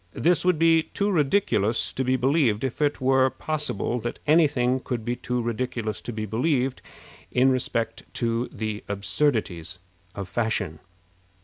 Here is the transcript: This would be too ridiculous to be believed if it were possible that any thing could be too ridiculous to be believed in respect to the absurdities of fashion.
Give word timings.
This 0.15 0.43
would 0.43 0.57
be 0.57 0.81
too 0.81 1.11
ridiculous 1.11 1.93
to 1.93 2.03
be 2.03 2.15
believed 2.15 2.63
if 2.63 2.81
it 2.81 2.99
were 2.99 3.29
possible 3.29 3.99
that 3.99 4.17
any 4.25 4.47
thing 4.47 4.79
could 4.79 5.05
be 5.05 5.15
too 5.15 5.43
ridiculous 5.43 6.01
to 6.01 6.11
be 6.11 6.25
believed 6.25 6.81
in 7.31 7.51
respect 7.51 8.11
to 8.15 8.49
the 8.51 8.83
absurdities 8.89 9.77
of 10.15 10.27
fashion. 10.27 10.79